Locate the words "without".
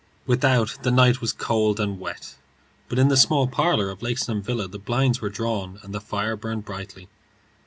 0.25-0.79